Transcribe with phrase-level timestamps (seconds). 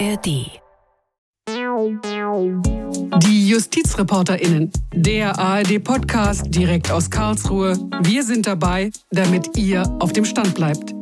[0.00, 0.60] ARD.
[3.22, 7.78] Die JustizreporterInnen, der ARD-Podcast direkt aus Karlsruhe.
[8.02, 10.92] Wir sind dabei, damit ihr auf dem Stand bleibt.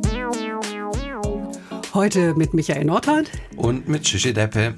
[1.93, 4.75] Heute mit Michael Nordhardt und mit Shishi Deppe.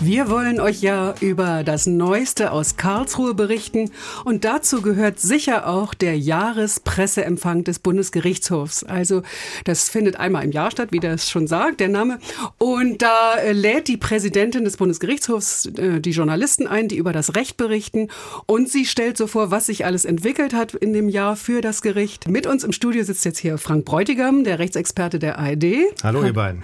[0.00, 3.90] Wir wollen euch ja über das Neueste aus Karlsruhe berichten
[4.24, 8.84] und dazu gehört sicher auch der Jahrespresseempfang des Bundesgerichtshofs.
[8.84, 9.22] Also
[9.64, 12.18] das findet einmal im Jahr statt, wie das schon sagt, der Name.
[12.58, 17.34] Und da äh, lädt die Präsidentin des Bundesgerichtshofs äh, die Journalisten ein, die über das
[17.34, 18.08] Recht berichten
[18.46, 21.82] und sie stellt so vor, was sich alles entwickelt hat in dem Jahr für das
[21.82, 22.28] Gericht.
[22.28, 25.64] Mit uns im Studio sitzt jetzt hier Frank Bräutigam, der Rechtsexperte der ARD.
[26.02, 26.62] Hallo ihr beiden.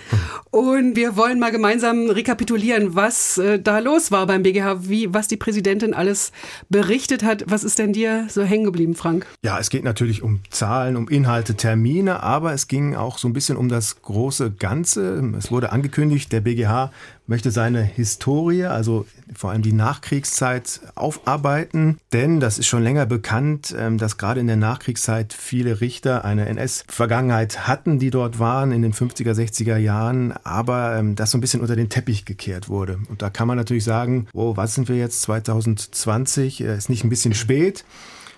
[0.50, 5.28] Und wir wollen mal gemeinsam rekapitulieren, was äh, da los war beim BGH, wie, was
[5.28, 6.32] die Präsidentin alles
[6.68, 7.44] berichtet hat.
[7.46, 9.26] Was ist denn dir so hängen geblieben, Frank?
[9.44, 13.32] Ja, es geht natürlich um Zahlen, um Inhalte, Termine, aber es ging auch so ein
[13.32, 15.32] bisschen um das große Ganze.
[15.38, 16.90] Es wurde angekündigt, der BGH
[17.26, 21.98] möchte seine Historie, also vor allem die Nachkriegszeit, aufarbeiten.
[22.12, 26.46] Denn das ist schon länger bekannt, ähm, dass gerade in der Nachkriegszeit viele Richter eine
[26.46, 31.40] NS-Vergangenheit hatten, die dort waren in den 50er, 60er Jahren, aber ähm, das so ein
[31.40, 32.98] bisschen unter den Teppich gekehrt wurde.
[33.08, 36.60] Und da kann man natürlich sagen, oh, was sind wir jetzt 2020?
[36.60, 37.84] Äh, ist nicht ein bisschen spät?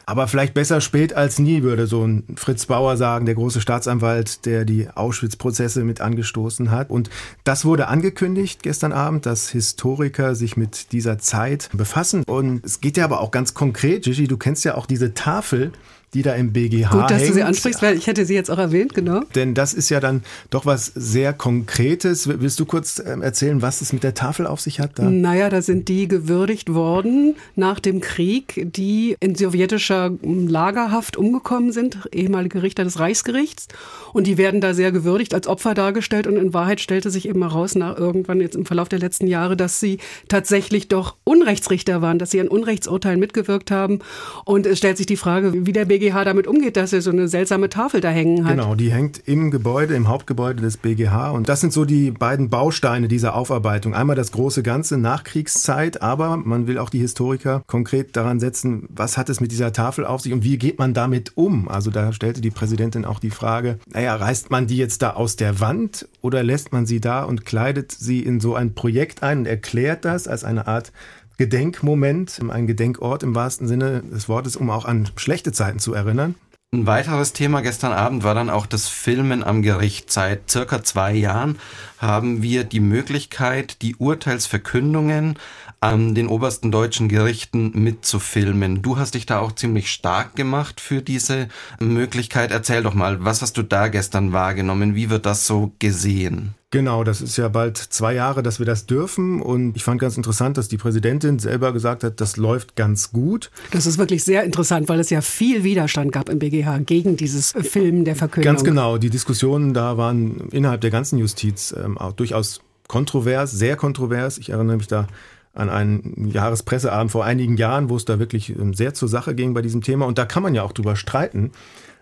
[0.07, 4.45] Aber vielleicht besser spät als nie, würde so ein Fritz Bauer sagen, der große Staatsanwalt,
[4.45, 6.91] der die Auschwitz-Prozesse mit angestoßen hat.
[6.91, 7.11] Und
[7.45, 12.25] das wurde angekündigt gestern Abend, dass Historiker sich mit dieser Zeit befassen.
[12.25, 15.73] Und es geht ja aber auch ganz konkret, Gigi, du kennst ja auch diese Tafel,
[16.15, 17.31] die da im BGH Gut, dass hängt.
[17.31, 19.21] du sie ansprichst, weil ich hätte sie jetzt auch erwähnt, genau.
[19.35, 22.29] Denn das ist ja dann doch was sehr Konkretes.
[22.29, 24.99] Willst du kurz ähm, erzählen, was es mit der Tafel auf sich hat?
[24.99, 25.11] Da?
[25.11, 31.99] Naja, da sind die gewürdigt worden nach dem Krieg, die in sowjetischer Lagerhaft umgekommen sind,
[32.13, 33.69] ehemalige Richter des Reichsgerichts.
[34.13, 36.27] Und die werden da sehr gewürdigt als Opfer dargestellt.
[36.27, 39.57] Und in Wahrheit stellte sich eben heraus, nach irgendwann jetzt im Verlauf der letzten Jahre,
[39.57, 39.99] dass sie
[40.29, 43.99] tatsächlich doch Unrechtsrichter waren, dass sie an Unrechtsurteilen mitgewirkt haben.
[44.45, 47.11] Und es stellt sich die Frage, wie der BGH BGH damit umgeht, dass er so
[47.11, 48.53] eine seltsame Tafel da hängen hat.
[48.53, 51.31] Genau, die hängt im Gebäude, im Hauptgebäude des BGH.
[51.31, 53.95] Und das sind so die beiden Bausteine dieser Aufarbeitung.
[53.95, 59.17] Einmal das große Ganze Nachkriegszeit, aber man will auch die Historiker konkret daran setzen, was
[59.17, 61.69] hat es mit dieser Tafel auf sich und wie geht man damit um?
[61.69, 65.37] Also da stellte die Präsidentin auch die Frage, naja, reißt man die jetzt da aus
[65.37, 69.39] der Wand oder lässt man sie da und kleidet sie in so ein Projekt ein
[69.41, 70.93] und erklärt das als eine Art
[71.37, 76.35] Gedenkmoment, ein Gedenkort im wahrsten Sinne des Wortes, um auch an schlechte Zeiten zu erinnern.
[76.75, 80.11] Ein weiteres Thema gestern Abend war dann auch das Filmen am Gericht.
[80.11, 81.61] Seit circa zwei Jahren
[81.99, 85.39] haben wir die Möglichkeit, die Urteilsverkündungen
[85.85, 88.81] an den obersten deutschen Gerichten mitzufilmen.
[88.81, 92.51] Du hast dich da auch ziemlich stark gemacht für diese Möglichkeit.
[92.53, 94.95] Erzähl doch mal, was hast du da gestern wahrgenommen?
[94.95, 96.55] Wie wird das so gesehen?
[96.71, 99.43] Genau, das ist ja bald zwei Jahre, dass wir das dürfen.
[99.43, 103.51] Und ich fand ganz interessant, dass die Präsidentin selber gesagt hat, das läuft ganz gut.
[103.71, 107.53] Das ist wirklich sehr interessant, weil es ja viel Widerstand gab im BGH gegen dieses
[107.53, 108.55] Filmen der Verkündung.
[108.55, 108.97] Ganz genau.
[108.97, 114.39] Die Diskussionen da waren innerhalb der ganzen Justiz ähm, auch durchaus kontrovers, sehr kontrovers.
[114.39, 115.07] Ich erinnere mich da
[115.55, 119.55] an einen Jahrespresseabend vor einigen Jahren, wo es da wirklich ähm, sehr zur Sache ging
[119.55, 120.07] bei diesem Thema.
[120.07, 121.53] Und da kann man ja auch drüber streiten.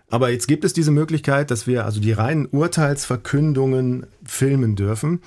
[0.09, 5.21] Aber jetzt gibt es diese Möglichkeit, dass wir also die reinen Urteilsverkündungen filmen dürfen.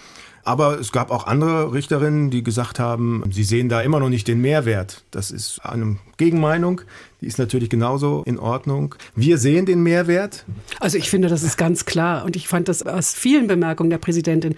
[0.45, 4.29] Aber es gab auch andere Richterinnen, die gesagt haben, sie sehen da immer noch nicht
[4.29, 5.05] den Mehrwert.
[5.11, 6.83] Das ist eine Gegenmeinung.
[7.22, 8.94] Die ist natürlich genauso in Ordnung.
[9.15, 10.44] Wir sehen den Mehrwert.
[10.81, 12.27] Also ich finde, das ist ganz klar.
[12.27, 14.54] Und ich fand das aus vielen Bemerkungen der Präsidentin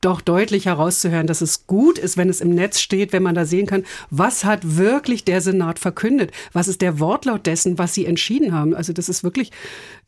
[0.00, 3.44] doch deutlich herauszuhören, dass es gut ist, wenn es im Netz steht, wenn man da
[3.44, 6.32] sehen kann, was hat wirklich der Senat verkündet?
[6.52, 8.74] Was ist der Wortlaut dessen, was sie entschieden haben?
[8.74, 9.52] Also das ist wirklich,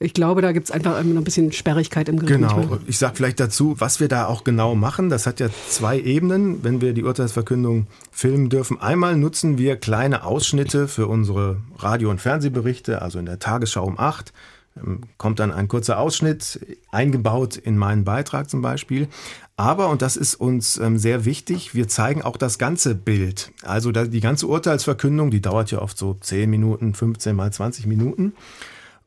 [0.00, 2.34] ich glaube, da gibt es einfach noch ein bisschen Sperrigkeit im Gericht.
[2.34, 2.78] Genau.
[2.88, 5.08] Ich sage vielleicht dazu, was wir da auch genau machen.
[5.08, 8.80] Das hat ja zwei Ebenen, wenn wir die Urteilsverkündung filmen dürfen.
[8.80, 13.84] Einmal nutzen wir kleine Ausschnitte für unsere Radio Radio- und Fernsehberichte, also in der Tagesschau
[13.84, 14.32] um 8,
[14.76, 16.58] ähm, kommt dann ein kurzer Ausschnitt,
[16.90, 19.08] eingebaut in meinen Beitrag zum Beispiel.
[19.56, 23.52] Aber, und das ist uns ähm, sehr wichtig, wir zeigen auch das ganze Bild.
[23.62, 28.32] Also die ganze Urteilsverkündung, die dauert ja oft so 10 Minuten, 15 mal 20 Minuten.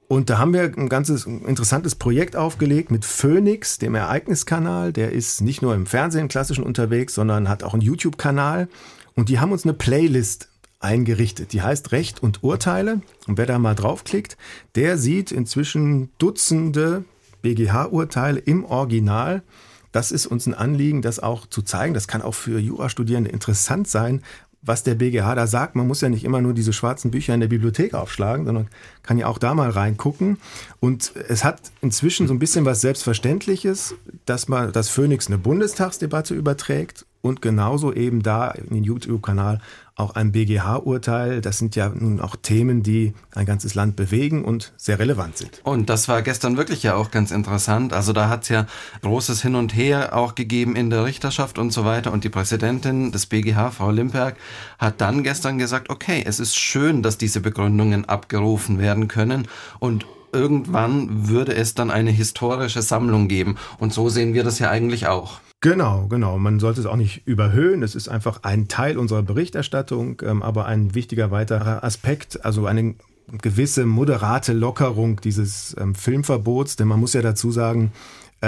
[0.07, 4.93] Und da haben wir ein ganzes interessantes Projekt aufgelegt mit Phoenix, dem Ereigniskanal.
[4.93, 8.67] Der ist nicht nur im Fernsehen klassischen unterwegs, sondern hat auch einen YouTube-Kanal.
[9.15, 10.49] Und die haben uns eine Playlist
[10.85, 11.51] eingerichtet.
[11.51, 13.01] Die heißt Recht und Urteile.
[13.27, 14.37] Und wer da mal draufklickt,
[14.75, 17.03] der sieht inzwischen Dutzende
[17.41, 19.43] BGH-Urteile im Original.
[19.91, 21.93] Das ist uns ein Anliegen, das auch zu zeigen.
[21.93, 24.21] Das kann auch für Jurastudierende interessant sein,
[24.61, 25.75] was der BGH da sagt.
[25.75, 28.67] Man muss ja nicht immer nur diese schwarzen Bücher in der Bibliothek aufschlagen, sondern
[29.03, 30.37] kann ja auch da mal reingucken.
[30.79, 33.95] Und es hat inzwischen so ein bisschen was Selbstverständliches.
[34.25, 39.59] dass man das Phoenix eine Bundestagsdebatte überträgt und genauso eben da in den YouTube-Kanal
[39.95, 41.41] auch ein BGH-Urteil.
[41.41, 45.61] Das sind ja nun auch Themen, die ein ganzes Land bewegen und sehr relevant sind.
[45.63, 47.93] Und das war gestern wirklich ja auch ganz interessant.
[47.93, 48.67] Also da hat es ja
[49.01, 52.11] großes Hin und Her auch gegeben in der Richterschaft und so weiter.
[52.11, 54.35] Und die Präsidentin des BGH, Frau Limperg,
[54.77, 59.47] hat dann gestern gesagt, okay, es ist schön, dass diese Begründungen abgerufen werden können.
[59.79, 63.57] Und irgendwann würde es dann eine historische Sammlung geben.
[63.79, 65.39] Und so sehen wir das ja eigentlich auch.
[65.65, 66.37] Genau, genau.
[66.37, 67.81] Man sollte es auch nicht überhöhen.
[67.81, 72.93] Es ist einfach ein Teil unserer Berichterstattung, ähm, aber ein wichtiger weiterer Aspekt, also eine
[73.41, 76.75] gewisse moderate Lockerung dieses ähm, Filmverbots.
[76.75, 77.91] Denn man muss ja dazu sagen,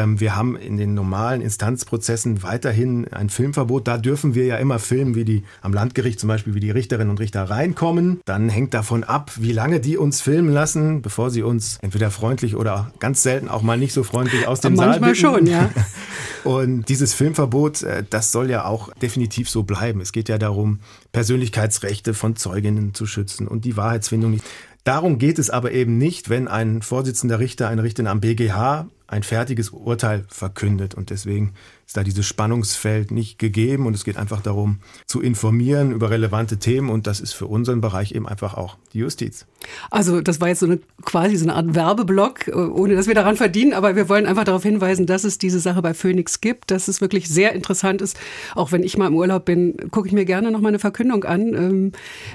[0.06, 3.88] wir haben in den normalen Instanzprozessen weiterhin ein Filmverbot.
[3.88, 7.10] Da dürfen wir ja immer filmen, wie die am Landgericht zum Beispiel, wie die Richterinnen
[7.10, 8.22] und Richter reinkommen.
[8.26, 12.56] Dann hängt davon ab, wie lange die uns filmen lassen, bevor sie uns entweder freundlich
[12.56, 15.70] oder ganz selten auch mal nicht so freundlich aus dem Manchmal Saal Manchmal schon, ja.
[16.44, 20.00] Und dieses Filmverbot, äh, das soll ja auch definitiv so bleiben.
[20.00, 20.80] Es geht ja darum,
[21.12, 24.46] Persönlichkeitsrechte von Zeuginnen zu schützen und die Wahrheitsfindung nicht.
[24.88, 29.24] Darum geht es aber eben nicht, wenn ein Vorsitzender Richter, eine Richterin am BGH ein
[29.24, 30.96] fertiges Urteil verkündet.
[30.96, 31.56] Und deswegen
[31.88, 36.58] ist da dieses Spannungsfeld nicht gegeben und es geht einfach darum, zu informieren über relevante
[36.58, 39.46] Themen und das ist für unseren Bereich eben einfach auch die Justiz.
[39.90, 43.16] Also das war jetzt so eine quasi so eine Art Werbeblock, äh, ohne dass wir
[43.16, 46.72] daran verdienen, aber wir wollen einfach darauf hinweisen, dass es diese Sache bei Phoenix gibt,
[46.72, 48.18] dass es wirklich sehr interessant ist.
[48.54, 51.24] Auch wenn ich mal im Urlaub bin, gucke ich mir gerne noch mal eine Verkündung
[51.24, 51.92] an ähm,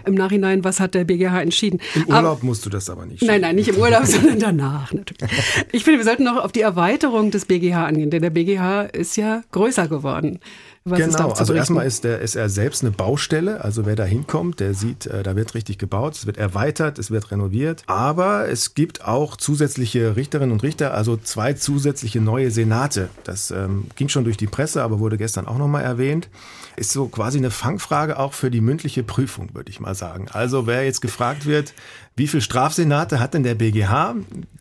[0.07, 1.79] im Nachhinein, was hat der BGH entschieden.
[1.95, 3.23] Im Urlaub aber, musst du das aber nicht.
[3.23, 5.31] Nein, nein, nicht im Urlaub, sondern danach natürlich.
[5.73, 9.17] Ich finde, wir sollten noch auf die Erweiterung des BGH angehen, denn der BGH ist
[9.17, 10.39] ja größer geworden.
[10.85, 13.63] Was genau, also erstmal ist, der, ist er selbst eine Baustelle.
[13.63, 17.13] Also wer da hinkommt, der sieht, äh, da wird richtig gebaut, es wird erweitert, es
[17.13, 17.85] wird renoviert.
[17.87, 23.11] Aber es gibt auch zusätzliche Richterinnen und Richter, also zwei zusätzliche neue Senate.
[23.23, 26.29] Das ähm, ging schon durch die Presse, aber wurde gestern auch nochmal erwähnt.
[26.75, 30.27] Ist so quasi eine Fangfrage auch für die mündliche Prüfung, würde ich mal sagen.
[30.33, 31.75] Also wer jetzt gefragt wird,
[32.17, 34.17] wie viele Strafsenate hat denn der BGH?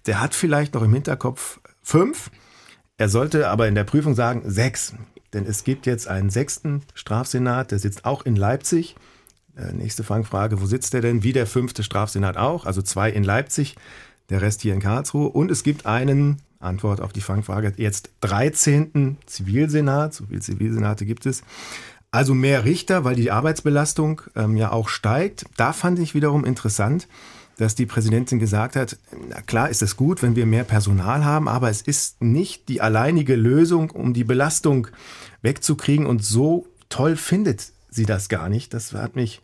[0.06, 2.30] Der hat vielleicht noch im Hinterkopf fünf.
[3.02, 4.94] Er sollte aber in der Prüfung sagen sechs.
[5.34, 8.96] Denn es gibt jetzt einen sechsten Strafsenat, der sitzt auch in Leipzig.
[9.58, 11.24] Äh, nächste Fangfrage, wo sitzt der denn?
[11.24, 13.76] Wie der fünfte Strafsenat auch, also zwei in Leipzig,
[14.30, 15.30] der Rest hier in Karlsruhe.
[15.30, 19.18] Und es gibt einen, Antwort auf die Fangfrage, jetzt 13.
[19.26, 21.42] Zivilsenat, so viele Zivilsenate gibt es.
[22.12, 25.46] Also mehr Richter, weil die Arbeitsbelastung ähm, ja auch steigt.
[25.58, 27.08] Da fand ich wiederum interessant,
[27.58, 28.98] dass die Präsidentin gesagt hat,
[29.30, 32.82] na klar ist es gut, wenn wir mehr Personal haben, aber es ist nicht die
[32.82, 34.88] alleinige Lösung, um die Belastung
[35.42, 38.74] wegzukriegen und so toll findet sie das gar nicht.
[38.74, 39.42] Das hat mich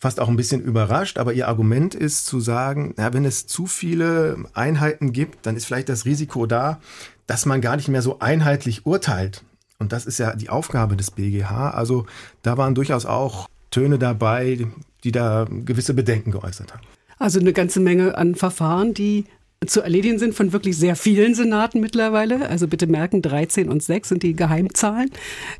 [0.00, 3.66] fast auch ein bisschen überrascht, aber ihr Argument ist zu sagen, na, wenn es zu
[3.66, 6.80] viele Einheiten gibt, dann ist vielleicht das Risiko da,
[7.26, 9.44] dass man gar nicht mehr so einheitlich urteilt.
[9.78, 11.70] Und das ist ja die Aufgabe des BGH.
[11.70, 12.06] Also
[12.42, 14.66] da waren durchaus auch Töne dabei,
[15.04, 16.82] die da gewisse Bedenken geäußert haben.
[17.20, 19.26] Also eine ganze Menge an Verfahren, die
[19.66, 22.48] zu erledigen sind von wirklich sehr vielen Senaten mittlerweile.
[22.48, 25.10] Also bitte merken, 13 und 6 sind die Geheimzahlen.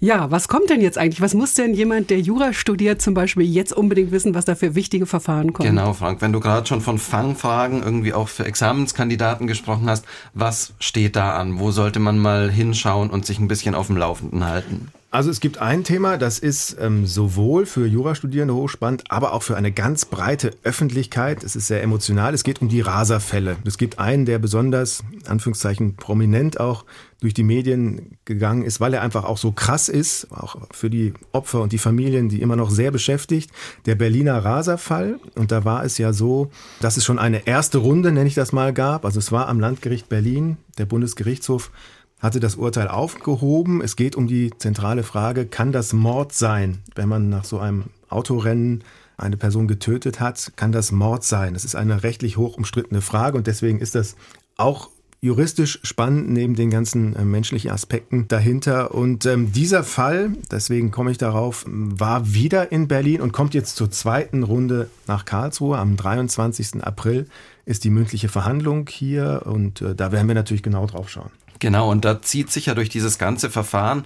[0.01, 1.21] Ja, was kommt denn jetzt eigentlich?
[1.21, 4.75] Was muss denn jemand, der Jura studiert, zum Beispiel jetzt unbedingt wissen, was da für
[4.75, 5.69] wichtige Verfahren kommen?
[5.69, 10.73] Genau, Frank, wenn du gerade schon von Fangfragen irgendwie auch für Examenskandidaten gesprochen hast, was
[10.81, 11.59] steht da an?
[11.59, 14.89] Wo sollte man mal hinschauen und sich ein bisschen auf dem Laufenden halten?
[15.13, 19.57] Also es gibt ein Thema, das ist ähm, sowohl für Jurastudierende hochspannend, aber auch für
[19.57, 21.43] eine ganz breite Öffentlichkeit.
[21.43, 22.33] Es ist sehr emotional.
[22.33, 23.57] Es geht um die Raserfälle.
[23.65, 26.85] Es gibt einen, der besonders, Anführungszeichen, prominent auch
[27.21, 31.13] durch die Medien gegangen ist, weil er einfach auch so krass ist, auch für die
[31.33, 33.51] Opfer und die Familien, die immer noch sehr beschäftigt.
[33.87, 35.19] Der Berliner Raserfall.
[35.35, 38.53] Und da war es ja so, dass es schon eine erste Runde, nenne ich das
[38.53, 39.05] mal, gab.
[39.05, 41.73] Also es war am Landgericht Berlin, der Bundesgerichtshof
[42.21, 43.81] hatte das Urteil aufgehoben.
[43.81, 47.85] Es geht um die zentrale Frage, kann das Mord sein, wenn man nach so einem
[48.09, 48.85] Autorennen
[49.17, 51.55] eine Person getötet hat, kann das Mord sein?
[51.55, 54.17] Das ist eine rechtlich hoch umstrittene Frage und deswegen ist das
[54.57, 54.91] auch
[55.23, 58.95] juristisch spannend neben den ganzen äh, menschlichen Aspekten dahinter.
[58.95, 63.77] Und ähm, dieser Fall, deswegen komme ich darauf, war wieder in Berlin und kommt jetzt
[63.77, 65.79] zur zweiten Runde nach Karlsruhe.
[65.79, 66.83] Am 23.
[66.83, 67.27] April
[67.67, 71.31] ist die mündliche Verhandlung hier und äh, da werden wir natürlich genau drauf schauen.
[71.61, 74.05] Genau, und da zieht sich ja durch dieses ganze Verfahren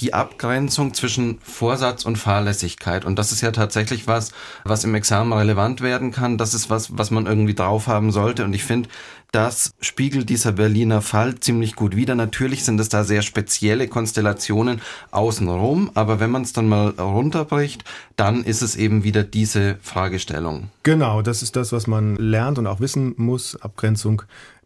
[0.00, 3.04] die Abgrenzung zwischen Vorsatz und Fahrlässigkeit.
[3.04, 4.32] Und das ist ja tatsächlich was,
[4.64, 6.38] was im Examen relevant werden kann.
[6.38, 8.44] Das ist was, was man irgendwie drauf haben sollte.
[8.44, 8.88] Und ich finde,
[9.34, 12.14] das spiegelt dieser Berliner Fall ziemlich gut wider.
[12.14, 17.82] Natürlich sind es da sehr spezielle Konstellationen außenrum, aber wenn man es dann mal runterbricht,
[18.14, 20.70] dann ist es eben wieder diese Fragestellung.
[20.84, 23.60] Genau, das ist das, was man lernt und auch wissen muss.
[23.60, 24.22] Abgrenzung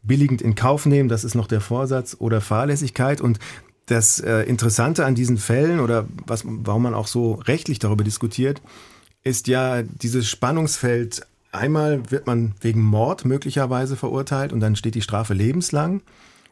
[0.09, 3.21] billigend in Kauf nehmen, das ist noch der Vorsatz oder Fahrlässigkeit.
[3.21, 3.38] Und
[3.87, 8.61] Das äh, Interessante an diesen Fällen oder was, warum man auch so rechtlich darüber diskutiert,
[9.25, 11.23] ist ja dieses Spannungsfeld.
[11.53, 16.03] Einmal wird man wegen Mord möglicherweise verurteilt und dann steht die Strafe lebenslang.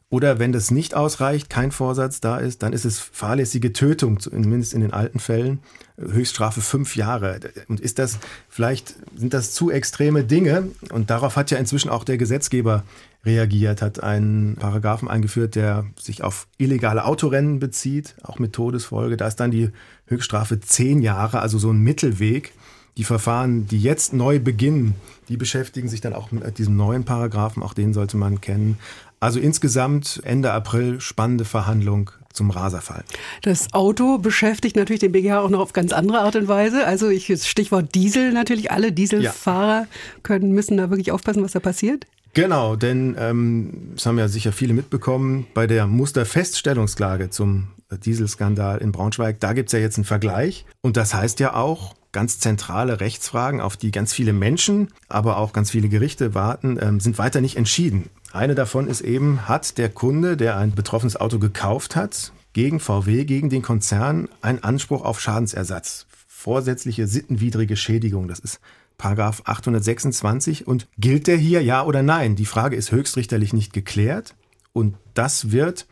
[0.09, 4.73] Oder wenn das nicht ausreicht, kein Vorsatz da ist, dann ist es fahrlässige Tötung, zumindest
[4.73, 5.59] in den alten Fällen,
[5.99, 7.41] Höchststrafe fünf Jahre.
[7.69, 10.69] Und ist das vielleicht, sind das zu extreme Dinge?
[10.91, 12.85] Und darauf hat ja inzwischen auch der Gesetzgeber
[13.27, 19.17] reagiert, hat einen Paragraphen eingeführt, der sich auf illegale Autorennen bezieht, auch mit Todesfolge.
[19.17, 19.71] Da ist dann die
[20.07, 22.53] Höchststrafe zehn Jahre, also so ein Mittelweg.
[22.97, 24.95] Die Verfahren, die jetzt neu beginnen,
[25.29, 28.79] die beschäftigen sich dann auch mit diesem neuen Paragraphen, auch den sollte man kennen.
[29.21, 33.05] Also insgesamt Ende April spannende Verhandlung zum Raserfall.
[33.43, 36.87] Das Auto beschäftigt natürlich den BGH auch noch auf ganz andere Art und Weise.
[36.87, 38.71] Also ich, Stichwort Diesel natürlich.
[38.71, 39.87] Alle Dieselfahrer ja.
[40.23, 42.07] können, müssen da wirklich aufpassen, was da passiert.
[42.37, 48.93] Genau, denn ähm, das haben ja sicher viele mitbekommen, bei der Musterfeststellungsklage zum Dieselskandal in
[48.93, 50.67] Braunschweig, da gibt es ja jetzt einen Vergleich.
[50.83, 55.55] Und das heißt ja auch, ganz zentrale Rechtsfragen, auf die ganz viele Menschen, aber auch
[55.55, 58.11] ganz viele Gerichte warten, ähm, sind weiter nicht entschieden.
[58.33, 63.25] Eine davon ist eben, hat der Kunde, der ein betroffenes Auto gekauft hat, gegen VW,
[63.25, 66.05] gegen den Konzern, einen Anspruch auf Schadensersatz.
[66.29, 68.29] Vorsätzliche sittenwidrige Schädigung.
[68.29, 68.61] Das ist
[68.99, 72.37] Paragraph 826 und gilt der hier ja oder nein?
[72.37, 74.35] Die Frage ist höchstrichterlich nicht geklärt
[74.73, 75.87] und das wird,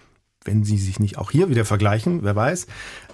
[0.45, 2.67] wenn Sie sich nicht auch hier wieder vergleichen, wer weiß,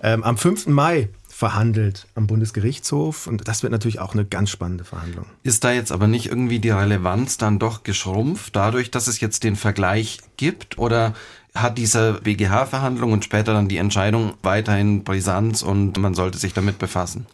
[0.03, 0.67] ähm, am 5.
[0.69, 1.09] Mai
[1.41, 3.27] verhandelt am Bundesgerichtshof.
[3.27, 5.25] Und das wird natürlich auch eine ganz spannende Verhandlung.
[5.43, 9.43] Ist da jetzt aber nicht irgendwie die Relevanz dann doch geschrumpft, dadurch, dass es jetzt
[9.43, 10.77] den Vergleich gibt?
[10.77, 11.15] Oder
[11.55, 16.79] hat diese BGH-Verhandlung und später dann die Entscheidung weiterhin Brisanz und man sollte sich damit
[16.79, 17.27] befassen?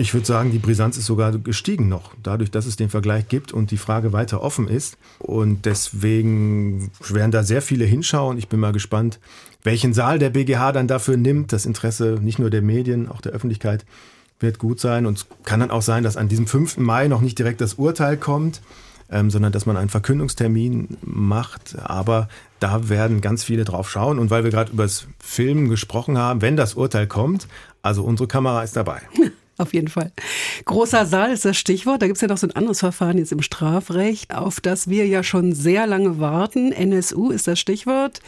[0.00, 3.52] Ich würde sagen, die Brisanz ist sogar gestiegen noch, dadurch, dass es den Vergleich gibt
[3.52, 4.96] und die Frage weiter offen ist.
[5.18, 8.38] Und deswegen werden da sehr viele hinschauen.
[8.38, 9.20] Ich bin mal gespannt,
[9.62, 11.52] welchen Saal der BGH dann dafür nimmt.
[11.52, 13.84] Das Interesse nicht nur der Medien, auch der Öffentlichkeit
[14.38, 15.04] wird gut sein.
[15.04, 16.78] Und es kann dann auch sein, dass an diesem 5.
[16.78, 18.62] Mai noch nicht direkt das Urteil kommt,
[19.10, 21.76] ähm, sondern dass man einen Verkündungstermin macht.
[21.78, 24.18] Aber da werden ganz viele drauf schauen.
[24.18, 27.48] Und weil wir gerade über das Filmen gesprochen haben, wenn das Urteil kommt,
[27.82, 29.02] also unsere Kamera ist dabei.
[29.60, 30.10] Auf jeden Fall.
[30.64, 32.00] Großer Saal ist das Stichwort.
[32.00, 35.06] Da gibt es ja noch so ein anderes Verfahren jetzt im Strafrecht, auf das wir
[35.06, 36.72] ja schon sehr lange warten.
[36.72, 38.20] NSU ist das Stichwort.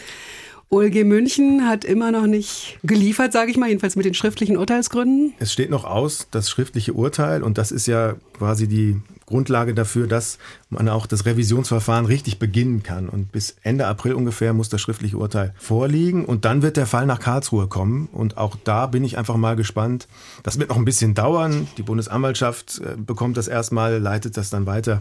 [0.69, 5.33] OLG München hat immer noch nicht geliefert, sage ich mal, jedenfalls mit den schriftlichen Urteilsgründen.
[5.39, 9.01] Es steht noch aus, das schriftliche Urteil, und das ist ja quasi die
[9.33, 10.37] Grundlage dafür, dass
[10.69, 13.09] man auch das Revisionsverfahren richtig beginnen kann.
[13.09, 16.27] Und bis Ende April ungefähr muss das schriftliche Urteil vorliegen.
[16.27, 18.11] Und dann wird der Fall nach Karlsruhe kommen.
[18.13, 20.07] Und auch da bin ich einfach mal gespannt.
[20.43, 21.67] Das wird noch ein bisschen dauern.
[21.79, 25.01] Die Bundesanwaltschaft äh, bekommt das erstmal, leitet das dann weiter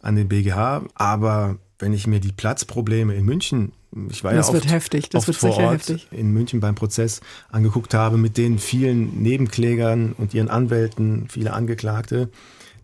[0.00, 0.84] an den BGH.
[0.94, 3.72] Aber wenn ich mir die Platzprobleme in München
[4.10, 5.10] ich war das ja oft, wird heftig.
[5.10, 6.08] Das wird sicher Ort heftig.
[6.12, 7.20] in München beim Prozess
[7.50, 12.30] angeguckt habe mit den vielen Nebenklägern und ihren Anwälten, viele Angeklagte.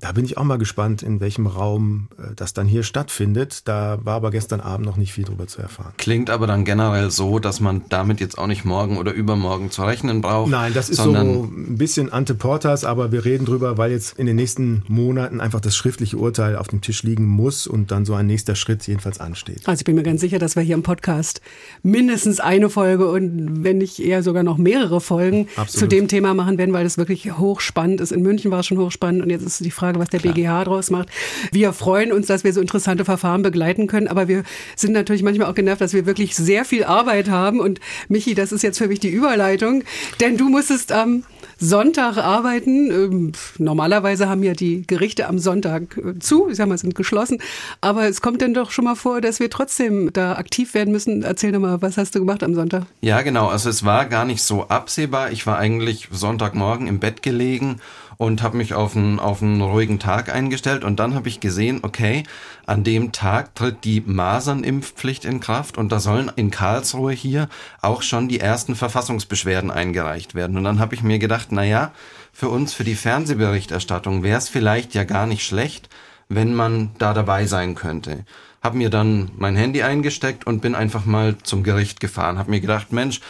[0.00, 3.66] Da bin ich auch mal gespannt, in welchem Raum äh, das dann hier stattfindet.
[3.66, 5.92] Da war aber gestern Abend noch nicht viel drüber zu erfahren.
[5.96, 9.82] Klingt aber dann generell so, dass man damit jetzt auch nicht morgen oder übermorgen zu
[9.82, 10.50] rechnen braucht.
[10.50, 14.26] Nein, das ist so ein bisschen ante portas, aber wir reden drüber, weil jetzt in
[14.26, 18.14] den nächsten Monaten einfach das schriftliche Urteil auf dem Tisch liegen muss und dann so
[18.14, 19.62] ein nächster Schritt jedenfalls ansteht.
[19.66, 21.40] Also ich bin mir ganz sicher, dass wir hier im Podcast
[21.82, 25.70] mindestens eine Folge und wenn nicht eher sogar noch mehrere Folgen Absolut.
[25.70, 28.12] zu dem Thema machen werden, weil es wirklich hochspannend ist.
[28.12, 30.34] In München war es schon hochspannend und jetzt ist die Frage, Frage, was der Klar.
[30.34, 31.08] BGH daraus macht.
[31.50, 34.42] Wir freuen uns, dass wir so interessante Verfahren begleiten können, aber wir
[34.76, 37.60] sind natürlich manchmal auch genervt, dass wir wirklich sehr viel Arbeit haben.
[37.60, 39.82] Und Michi, das ist jetzt für mich die Überleitung,
[40.20, 41.24] denn du musstest am
[41.58, 42.90] Sonntag arbeiten.
[42.90, 47.38] Ähm, normalerweise haben ja die Gerichte am Sonntag äh, zu, ich sag mal, sind geschlossen.
[47.80, 51.22] Aber es kommt dann doch schon mal vor, dass wir trotzdem da aktiv werden müssen.
[51.22, 52.84] Erzähl doch mal, was hast du gemacht am Sonntag?
[53.00, 53.48] Ja, genau.
[53.48, 55.32] Also es war gar nicht so absehbar.
[55.32, 57.80] Ich war eigentlich Sonntagmorgen im Bett gelegen
[58.18, 61.80] und habe mich auf einen, auf einen ruhigen Tag eingestellt und dann habe ich gesehen,
[61.82, 62.24] okay,
[62.66, 67.48] an dem Tag tritt die Masernimpfpflicht in Kraft und da sollen in Karlsruhe hier
[67.80, 70.56] auch schon die ersten Verfassungsbeschwerden eingereicht werden.
[70.58, 71.92] Und dann habe ich mir gedacht, na ja,
[72.32, 75.88] für uns, für die Fernsehberichterstattung wäre es vielleicht ja gar nicht schlecht,
[76.28, 78.24] wenn man da dabei sein könnte.
[78.60, 82.38] Hab mir dann mein Handy eingesteckt und bin einfach mal zum Gericht gefahren.
[82.38, 83.20] Hab mir gedacht, Mensch,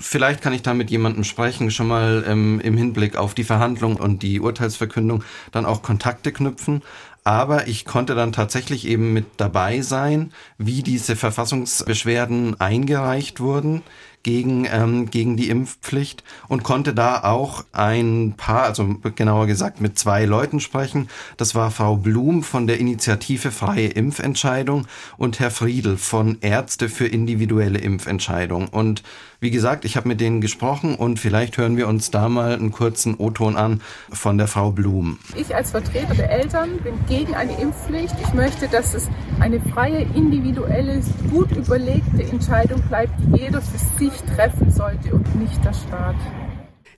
[0.00, 3.96] Vielleicht kann ich da mit jemandem sprechen, schon mal ähm, im Hinblick auf die Verhandlung
[3.96, 6.82] und die Urteilsverkündung dann auch Kontakte knüpfen.
[7.24, 13.82] Aber ich konnte dann tatsächlich eben mit dabei sein, wie diese Verfassungsbeschwerden eingereicht wurden
[14.26, 20.00] gegen, ähm, gegen die Impfpflicht und konnte da auch ein paar, also genauer gesagt mit
[20.00, 21.08] zwei Leuten sprechen.
[21.36, 27.06] Das war Frau Blum von der Initiative Freie Impfentscheidung und Herr Friedel von Ärzte für
[27.06, 28.66] individuelle Impfentscheidung.
[28.66, 29.04] Und
[29.38, 32.72] wie gesagt, ich habe mit denen gesprochen und vielleicht hören wir uns da mal einen
[32.72, 35.18] kurzen O-Ton an von der Frau Blum.
[35.36, 38.14] Ich als Vertreter der Eltern bin gegen eine Impfpflicht.
[38.26, 43.78] Ich möchte, dass es eine freie, individuelle, gut überlegte Entscheidung bleibt, die jeder für
[44.16, 46.16] sich treffen sollte und nicht der Staat.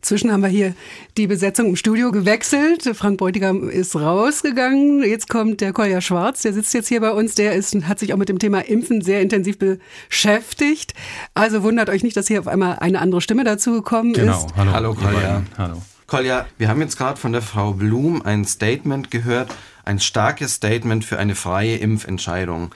[0.00, 0.74] Zwischen haben wir hier
[1.16, 2.84] die Besetzung im Studio gewechselt.
[2.94, 5.02] Frank Beutigam ist rausgegangen.
[5.02, 7.34] Jetzt kommt der Kolja Schwarz, der sitzt jetzt hier bei uns.
[7.34, 10.94] Der ist, hat sich auch mit dem Thema Impfen sehr intensiv beschäftigt.
[11.34, 14.38] Also wundert euch nicht, dass hier auf einmal eine andere Stimme dazugekommen genau.
[14.38, 14.56] ist.
[14.56, 15.42] Hallo, Hallo Kolja.
[15.58, 15.82] Hallo.
[16.06, 21.04] Kolja, wir haben jetzt gerade von der Frau Blum ein Statement gehört, ein starkes Statement
[21.04, 22.70] für eine freie Impfentscheidung.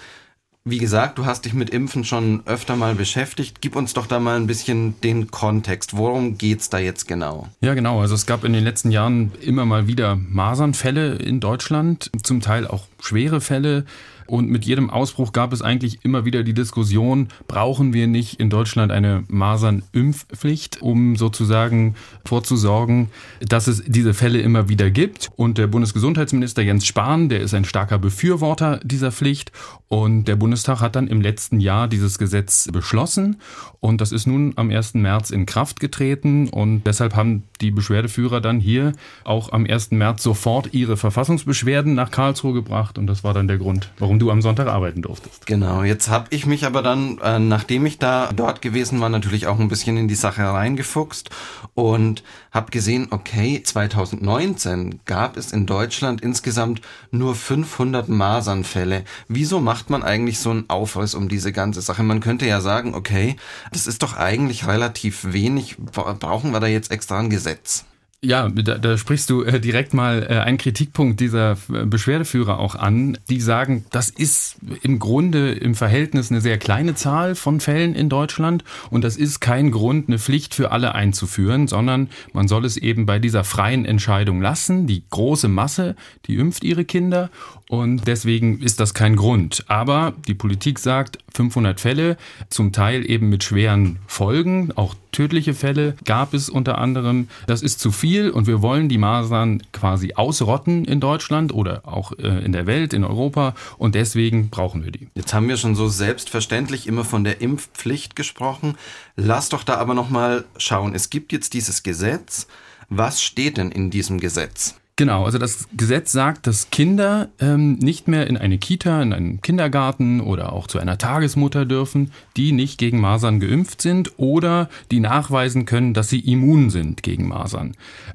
[0.64, 3.60] Wie gesagt, du hast dich mit Impfen schon öfter mal beschäftigt.
[3.60, 5.96] Gib uns doch da mal ein bisschen den Kontext.
[5.96, 7.48] Worum geht's da jetzt genau?
[7.60, 8.00] Ja, genau.
[8.00, 12.68] Also es gab in den letzten Jahren immer mal wieder Masernfälle in Deutschland, zum Teil
[12.68, 13.86] auch schwere Fälle.
[14.26, 18.50] Und mit jedem Ausbruch gab es eigentlich immer wieder die Diskussion, brauchen wir nicht in
[18.50, 23.08] Deutschland eine Masernimpfpflicht, um sozusagen vorzusorgen,
[23.40, 25.30] dass es diese Fälle immer wieder gibt.
[25.36, 29.52] Und der Bundesgesundheitsminister Jens Spahn, der ist ein starker Befürworter dieser Pflicht.
[29.88, 33.36] Und der Bundestag hat dann im letzten Jahr dieses Gesetz beschlossen.
[33.80, 34.94] Und das ist nun am 1.
[34.94, 36.48] März in Kraft getreten.
[36.48, 38.92] Und deshalb haben die Beschwerdeführer dann hier
[39.24, 39.90] auch am 1.
[39.90, 42.98] März sofort ihre Verfassungsbeschwerden nach Karlsruhe gebracht.
[42.98, 45.46] Und das war dann der Grund, warum du am Sonntag arbeiten durftest.
[45.46, 49.46] Genau, jetzt habe ich mich aber dann, äh, nachdem ich da dort gewesen war, natürlich
[49.46, 51.30] auch ein bisschen in die Sache reingefuchst
[51.74, 59.04] und habe gesehen, okay, 2019 gab es in Deutschland insgesamt nur 500 Masernfälle.
[59.28, 62.02] Wieso macht man eigentlich so einen Aufriss um diese ganze Sache?
[62.02, 63.36] Man könnte ja sagen, okay,
[63.72, 65.76] das ist doch eigentlich relativ wenig.
[65.78, 67.84] Brauchen wir da jetzt extra ein Gesetz?
[68.24, 72.76] Ja, da, da sprichst du äh, direkt mal äh, einen Kritikpunkt dieser äh, Beschwerdeführer auch
[72.76, 73.18] an.
[73.28, 78.08] Die sagen, das ist im Grunde im Verhältnis eine sehr kleine Zahl von Fällen in
[78.08, 82.76] Deutschland und das ist kein Grund, eine Pflicht für alle einzuführen, sondern man soll es
[82.76, 84.86] eben bei dieser freien Entscheidung lassen.
[84.86, 87.28] Die große Masse, die impft ihre Kinder
[87.68, 89.64] und deswegen ist das kein Grund.
[89.66, 92.16] Aber die Politik sagt, 500 Fälle,
[92.50, 97.28] zum Teil eben mit schweren Folgen, auch tödliche Fälle gab es unter anderem.
[97.46, 102.12] Das ist zu viel und wir wollen die Masern quasi ausrotten in Deutschland oder auch
[102.18, 105.08] äh, in der Welt, in Europa und deswegen brauchen wir die.
[105.14, 108.76] Jetzt haben wir schon so selbstverständlich immer von der Impfpflicht gesprochen.
[109.16, 110.94] Lass doch da aber noch mal schauen.
[110.94, 112.46] Es gibt jetzt dieses Gesetz.
[112.88, 114.74] Was steht denn in diesem Gesetz?
[115.02, 119.42] Genau, also das Gesetz sagt, dass Kinder ähm, nicht mehr in eine Kita, in einen
[119.42, 125.00] Kindergarten oder auch zu einer Tagesmutter dürfen, die nicht gegen Masern geimpft sind oder die
[125.00, 127.72] nachweisen können, dass sie immun sind gegen Masern.